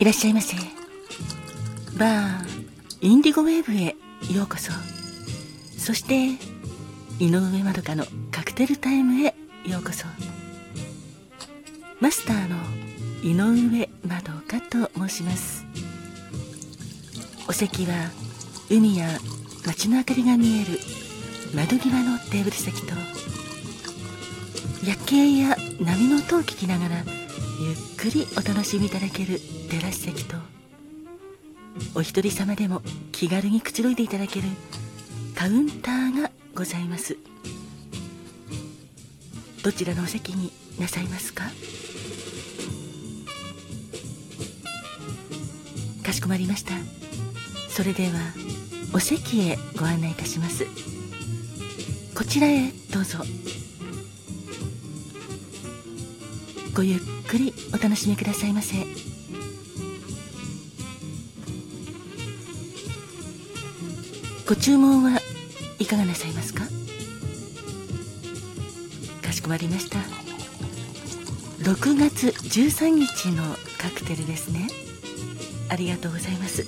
[0.00, 0.56] いらっしゃいませ。
[1.96, 2.44] バー
[3.00, 3.94] インディゴウェーブへ
[4.34, 4.72] ようこそ。
[5.78, 6.30] そして
[7.18, 9.34] 井上まどかのカクテルタイムへ
[9.64, 10.06] ようこそ。
[12.00, 12.56] マスターの
[13.22, 15.64] 井上まどかと申します。
[17.48, 18.10] お席は
[18.70, 19.06] 海や
[19.64, 20.78] 街の明かりが見える
[21.54, 22.94] 窓際のテーブル席と
[24.84, 29.40] 夜景や波の音を聞きながらゆっくりお楽しみいただける
[29.74, 30.36] テラス席と
[31.96, 34.46] お一人様でも気軽にくつろいでいただける
[35.34, 37.18] カウンターがございます。
[39.64, 41.46] どちらのお席になさいますか？
[46.04, 46.74] かしこまりました。
[47.68, 48.12] それでは
[48.94, 50.66] お席へご案内いたします。
[52.14, 53.18] こちらへどうぞ。
[56.76, 58.76] ごゆっくりお楽しみくださいませ。
[64.46, 65.20] ご注文は
[65.78, 66.64] いかがなさいますか？
[69.22, 69.98] かしこまりました。
[71.62, 73.42] 6月13日の
[73.78, 74.68] カクテルですね。
[75.70, 76.64] ありがとうございます。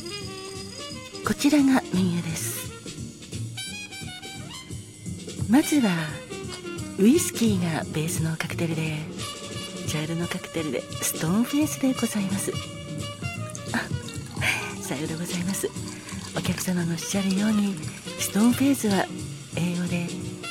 [1.27, 2.72] こちらがメニューです。
[5.50, 5.91] まずは
[6.98, 8.97] ウイスキーがベースのカクテルで
[9.88, 12.52] 茶色のカクテルでストーンフェンスでございます。
[13.74, 15.69] あさようでございます。
[16.47, 17.75] 客様のおっしゃるように
[18.20, 19.05] ストーンフェンスは
[19.56, 20.06] 英語で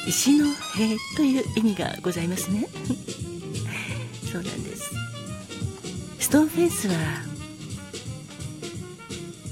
[0.05, 2.67] 石の塀という意味がございますね。
[4.29, 4.91] そうなんです。
[6.19, 6.95] ストーンフェンスは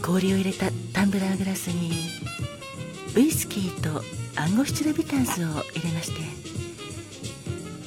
[0.02, 1.94] 氷を入れたタンブラーグラスに
[3.16, 4.04] ウイスキーと
[4.36, 6.22] アンゴスチュラビタンスを入れまして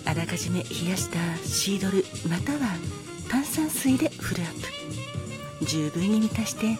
[0.07, 2.75] あらかじめ冷やしたシードルまたは
[3.29, 4.63] 炭酸水でフルアッ
[5.61, 5.67] プ。
[5.67, 6.79] 十分に満たして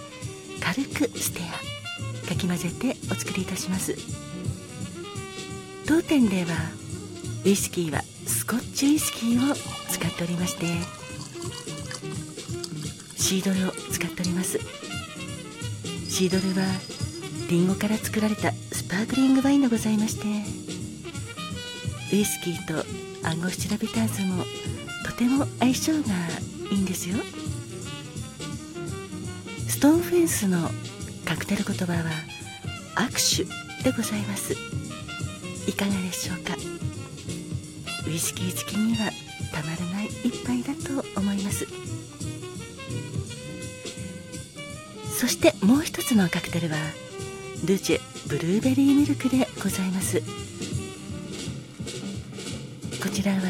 [0.61, 1.66] 軽くステア
[2.26, 3.97] かき混ぜてお作りいたします。
[5.87, 6.50] 当店では
[7.44, 9.54] ウイスキーはスコッチウイスキーを
[9.88, 10.66] 使っておりまして
[13.16, 14.59] シードルを使っております。
[16.09, 16.66] シードルは
[17.48, 20.26] リンゴから作られたスパークリングワインでございまして
[22.12, 22.84] ウイスキーと
[23.28, 24.44] アンゴスチュラビターズも
[25.04, 25.98] とても相性が
[26.70, 27.19] いいんですよ。
[29.69, 30.70] ストーンフェンスの
[31.26, 32.04] カクテル言葉は
[32.94, 34.54] 握手でございます。
[35.69, 36.54] いかがでしょうか？
[38.06, 39.10] ウイスキー好きには
[39.53, 41.66] たまらない一杯だと思います。
[45.19, 46.76] そしてもう一つのカクテルは
[47.66, 50.20] ルチェブルーベリーミルクでございます。
[53.03, 53.41] こちらは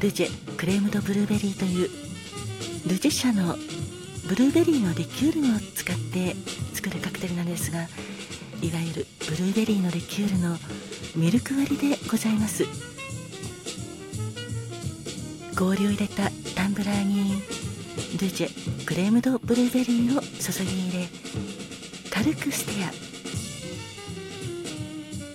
[0.00, 1.90] ルチェクレームドブルーベリーという
[2.88, 3.56] ルチェ社の
[4.26, 6.34] ブルーベリーのリキュールを使って
[6.72, 7.82] 作るカクテルなんですがい
[8.72, 10.56] わゆるブルーベリーのリキュールの
[11.14, 12.64] ミルク割りでございます。
[15.56, 17.40] 氷を入れたタンブラーに
[18.18, 21.08] ルチェクレームドブルーベリーを注ぎ入れ
[22.10, 22.92] 軽くステア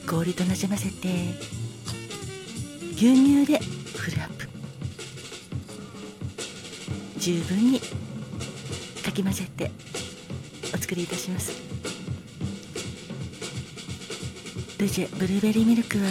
[0.10, 1.08] 氷となじませて
[2.96, 3.60] 牛乳で
[3.96, 4.50] フルアップ。
[7.18, 7.80] 十分に
[9.20, 9.72] き混ぜて
[10.74, 11.52] お作りいたします。
[14.80, 16.06] ルジェブルーベリーミルクは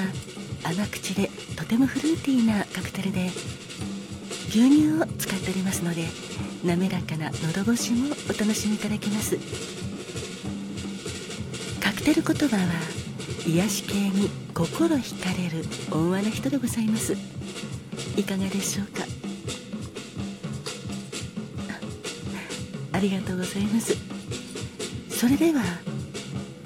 [0.63, 3.31] 甘口でとてもフルーティーなカクテルで
[4.49, 6.05] 牛乳を使っておりますので
[6.63, 9.39] 滑らかな喉越しもお楽しみいただけます。
[11.81, 12.63] カクテル言葉は
[13.47, 17.17] 癒し系に心惹かれる温和な人でございます。
[18.17, 18.98] いかがでしょうか？
[22.93, 23.97] ありがとうございます。
[25.11, 25.63] それでは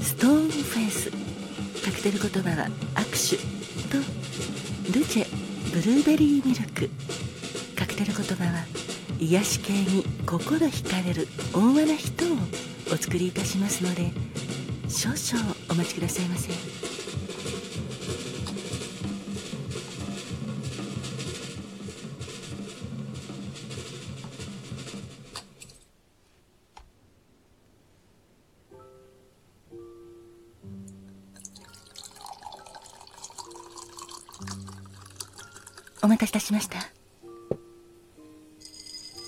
[0.00, 1.10] ストーンフェイス
[1.84, 3.42] カクテル言葉は握手
[3.88, 3.98] と
[4.98, 5.26] ルチェ
[5.70, 6.90] ブルーベリーミルク。
[7.76, 8.64] カクテル言葉は
[9.18, 12.36] 癒し系に心惹かれる温和な人を
[12.92, 14.10] お作りいたしますので
[14.88, 16.91] 少々お待ちくださいませ。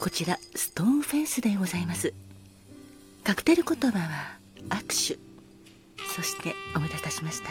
[0.05, 2.13] こちらストーンフェンスでございます。
[3.25, 4.37] カクテル言葉は
[4.69, 5.19] 握手。
[6.15, 7.49] そしてお待たせいたしました。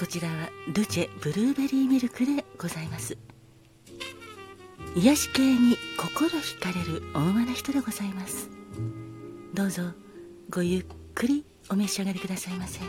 [0.00, 3.18] こちらはルチェブルーベリーミルクでございます。
[4.96, 8.48] 癒し系に心惹かれる大間な人でございます。
[9.52, 9.82] どうぞ
[10.48, 12.80] ごゆっくりお召し上がりくださいませ。
[12.80, 12.86] あ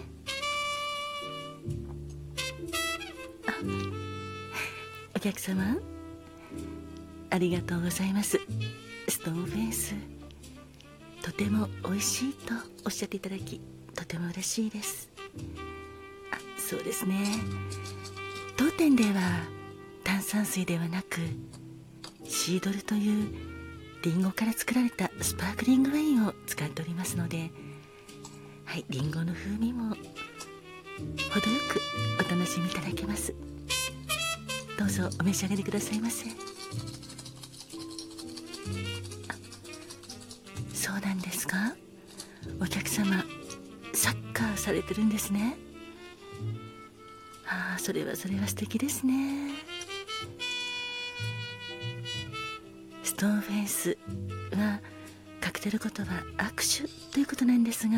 [5.14, 5.93] お客様？
[7.34, 8.40] ありがとうございます。
[9.10, 9.96] ストーンフェイス。
[11.24, 12.54] とても美味しいと
[12.86, 13.60] おっしゃっていただき
[13.96, 15.10] とても嬉しいです。
[16.32, 17.26] あそうですね。
[18.56, 19.12] 当店では
[20.04, 21.22] 炭酸水ではなく
[22.24, 23.34] シードルという
[24.04, 27.50] リンゴから作られたスパークリングワインを使っておりますので
[28.66, 30.00] はいリンゴの風味も程よ
[31.68, 33.34] くお楽しみいただけます。
[34.78, 36.28] どうぞお召し上がりくださいませ。
[40.74, 41.76] そうなんですか？
[42.60, 43.24] お客様
[43.94, 45.58] サッカーされてるんですね。
[47.48, 49.52] ああそれはそれは素敵ですね。
[53.04, 53.98] ストーンフェイス
[54.56, 54.82] は
[55.40, 57.98] カクテル言葉握手ということなんですが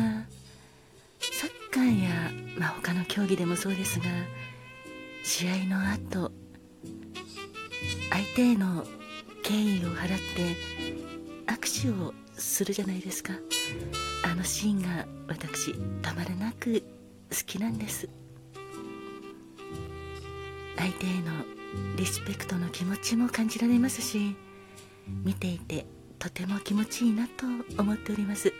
[1.20, 4.04] サッカーや、まあ、他の競技でもそうですが
[5.24, 6.30] 試合の後
[8.10, 8.86] 相手への
[9.46, 10.56] 敬意を払って
[11.46, 13.32] 握手をするじゃないですか。
[14.24, 15.72] あのシーンが私
[16.02, 16.82] たまらなく
[17.30, 18.08] 好きなんです。
[20.76, 21.44] 相手への
[21.96, 24.34] リスペクトの気持ちも感じられますし
[25.24, 25.86] 見ていて
[26.18, 27.46] とても気持ちいいなと
[27.80, 28.52] 思っております。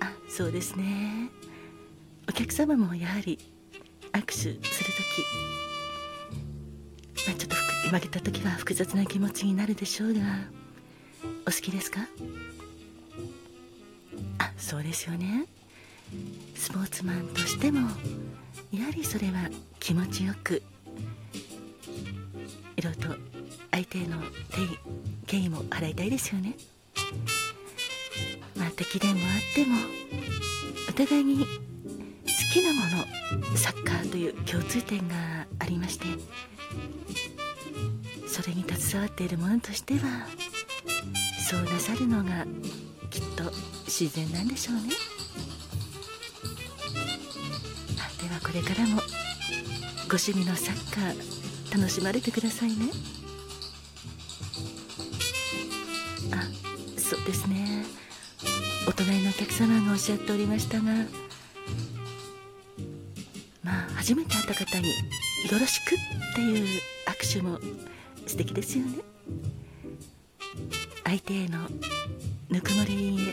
[0.00, 1.30] あそうですね。
[2.28, 3.38] お客様もやはり
[4.12, 5.24] 握手する時
[7.26, 7.56] まあちょっと
[7.96, 10.20] 負けた時は複雑な気持ちになるでしょうが。
[11.46, 12.00] お好きですか？
[14.38, 15.46] あそうですよね。
[16.54, 17.88] スポーツマンとしても
[18.72, 19.50] やはりそれは
[19.80, 20.62] 気持ちよく。
[22.76, 23.16] いろいろと
[23.72, 24.18] 相手への
[25.26, 26.54] 敬意も払いたいですよね。
[28.56, 29.18] まあ敵でもあっ
[29.54, 29.76] ても
[30.88, 31.46] お互いに好
[32.52, 32.80] きなも
[33.50, 35.14] のサッカーという共通点が
[35.58, 36.06] ありまして
[38.40, 40.00] それに携わっている者としては
[41.50, 42.46] そうなさるのが
[43.10, 43.42] きっと
[43.86, 44.82] 自然なんでしょうね
[48.22, 49.00] ではこれからも
[50.08, 52.76] ご趣味のサッカー楽しまれてくださいね
[56.30, 57.00] あ。
[57.00, 57.84] そうですね
[58.86, 60.84] お隣のお客様がおっしゃっておりましたが
[63.64, 64.90] まあ初めて会った方に
[65.50, 67.58] 「よろしく」っていう握手も
[68.28, 68.98] 素敵ですよね。
[71.04, 71.58] 相手への
[72.50, 73.32] ぬくもりが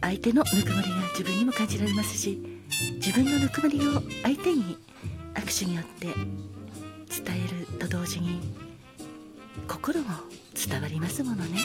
[0.00, 2.40] 相手のぬくもりが自分にも感じられますし
[2.96, 4.76] 自分のぬくもりを相手に
[5.34, 8.40] 握手によって伝えると同時に
[9.66, 10.06] 心も
[10.54, 11.58] 伝わりますものね。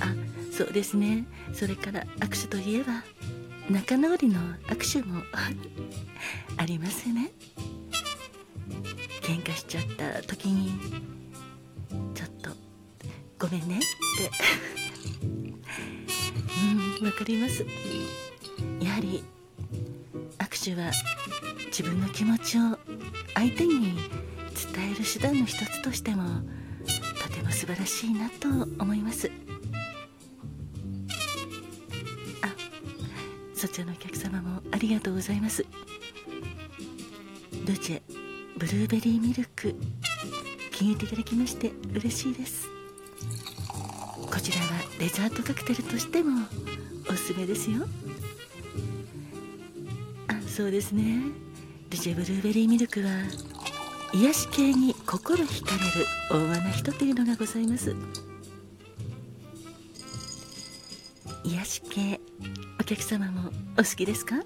[0.00, 0.14] あ
[0.52, 1.26] そうですね。
[1.54, 3.02] それから握手といえば
[3.70, 5.22] 仲直りの握手も
[6.56, 7.32] ありますね。
[9.26, 10.70] 喧嘩しちゃった時に
[12.14, 12.50] ちょっと
[13.40, 13.82] ごめんねって。
[17.00, 17.66] うんわかります。
[18.80, 19.24] やはり
[20.38, 20.92] 握手は
[21.66, 22.78] 自分の気持ちを
[23.34, 23.96] 相手に
[24.72, 26.42] 伝える手段の一つとしても
[27.20, 28.48] とても素晴らしいなと
[28.78, 29.28] 思います。
[32.42, 32.54] あ
[33.56, 35.66] そちらのお客様もありがとうございます。
[37.66, 38.02] ルチェ
[38.56, 39.74] ブルーベリーミルク。
[40.72, 42.66] 気に入っていただきまして嬉しいです。
[44.14, 44.66] こちらは
[44.98, 46.46] デザートカクテルとしても
[47.08, 47.86] おすすめですよ。
[50.28, 51.22] あそうですね。
[51.90, 53.10] ルチェブルーベリーミルクは
[54.14, 57.94] 癒し系に心惹かれる大和な人というのがございます。
[61.44, 62.20] 癒し系
[62.80, 64.36] お客様もお好きですか？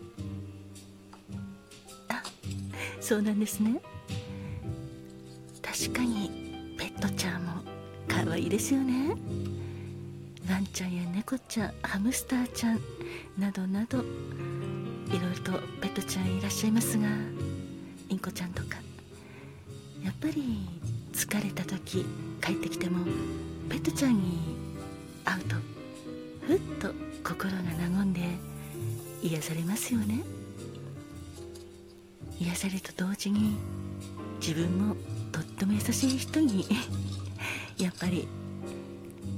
[3.10, 3.80] そうなんですね。
[5.60, 7.54] 確かにペットちゃんも
[8.06, 9.16] 可愛いですよね。
[10.48, 12.80] ワンちゃんや猫ちゃんハムスターちゃん
[13.36, 17.08] などなどいろいろとペットちゃんいらっしゃいますが
[18.10, 18.76] インコちゃんとか。
[20.04, 20.60] やっぱり
[21.12, 22.06] 疲れた時
[22.40, 23.04] 帰ってきても
[23.68, 24.38] ペットちゃんに
[25.24, 25.56] 会うと
[26.46, 26.94] ふっと
[27.28, 27.58] 心が
[27.92, 28.20] 和んで
[29.20, 30.22] 癒されますよね。
[32.40, 33.56] 癒されと同時に
[34.40, 34.96] 自分も
[35.30, 36.64] とっても優しい人に
[37.76, 38.26] やっぱり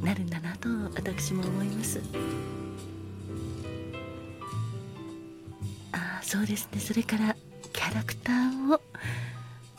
[0.00, 2.00] なるんだなと私も思います。
[5.92, 6.80] ああそうですね。
[6.80, 7.36] それから
[7.72, 8.80] キャラクターを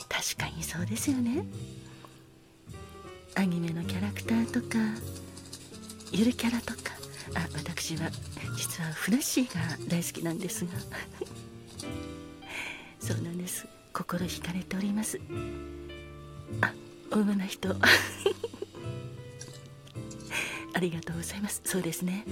[0.09, 1.45] 確かにそうですよね。
[3.35, 4.77] アニメのキャラクターとか
[6.11, 6.93] ゆるキャラとか。
[7.35, 8.11] あ私は
[8.55, 10.71] 実はフラッシーが大好きなんですが。
[13.43, 13.67] です。
[13.91, 15.19] 心惹かれております。
[16.62, 16.71] あ
[17.12, 17.75] 大馬な人。
[20.75, 21.62] ありがとうございます。
[21.65, 22.25] そうですね。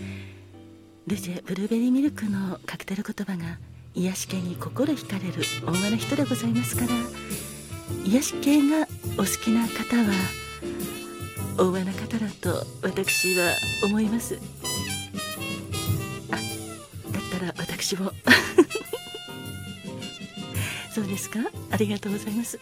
[1.06, 3.60] ルジェブルーベリーミルクのカクテル言葉が
[3.94, 6.89] 癒し系に心惹かれる女の人でございますから
[8.06, 8.88] 癒し系が
[9.18, 10.13] お好きな方は
[11.58, 13.53] 大和な方だと私は
[13.84, 14.39] 思います。
[16.32, 16.36] あ
[17.12, 18.13] だったら私も。
[20.93, 21.39] そうですか？
[21.71, 22.60] ありがとうございます。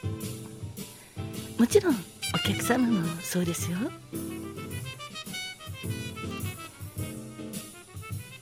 [1.58, 3.78] もちろんお客様もそうですよ。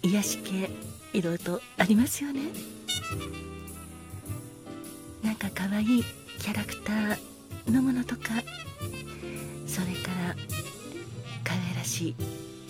[0.04, 0.70] 癒し系
[1.14, 2.42] いろいろとありますよね。
[5.24, 6.04] なんか可愛い
[6.40, 8.44] キャラクターのものとか
[9.66, 10.36] それから
[11.44, 12.16] 可愛らしい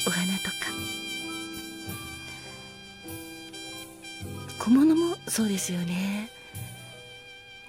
[0.08, 0.52] お花とか。
[4.60, 6.30] 小物もそうですよね。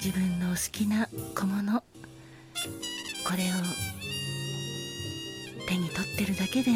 [0.00, 1.80] 自分の好きな小物。
[1.80, 1.82] こ
[3.36, 3.54] れを
[5.68, 6.72] 手に取ってるだけで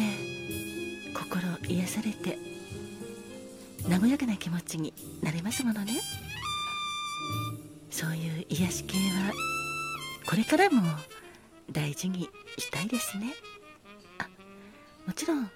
[1.13, 2.37] 心癒されて
[3.89, 5.93] 和やかな気持ちになれますものね。
[7.89, 9.33] そういう癒し系は
[10.29, 10.83] これからも
[11.71, 13.33] 大事にしたいですね。
[14.19, 14.27] あ
[15.07, 15.49] もちろん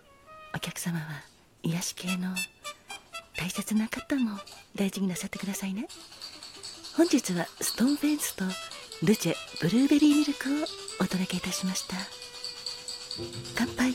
[0.55, 1.05] お客様は
[1.63, 2.33] 癒し系の
[3.37, 4.39] 大切な方も
[4.75, 5.87] 大事になさってくださいね。
[6.97, 8.43] 本日はストーンフェンスと
[9.03, 10.65] ルチェブルーベリーミルクを
[10.99, 11.95] お届けいたしました。
[13.55, 13.93] 乾杯。